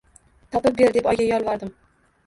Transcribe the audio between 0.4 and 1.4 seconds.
Topib ber, deb oyga